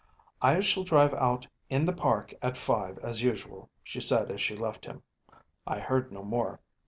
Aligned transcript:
‚ÄėI 0.41 0.63
shall 0.63 0.83
drive 0.83 1.13
out 1.13 1.45
in 1.69 1.85
the 1.85 1.93
park 1.93 2.33
at 2.41 2.57
five 2.57 2.97
as 3.03 3.21
usual,’ 3.21 3.69
she 3.83 4.01
said 4.01 4.31
as 4.31 4.41
she 4.41 4.55
left 4.57 4.83
him. 4.83 5.03
I 5.67 5.77
heard 5.77 6.11
no 6.11 6.23
more. 6.23 6.59